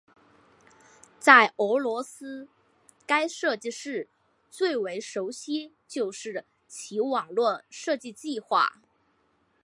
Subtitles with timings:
[1.19, 2.47] 在俄罗斯
[3.05, 4.09] 该设计室
[4.49, 8.81] 最为人熟悉就是其网站设计计划。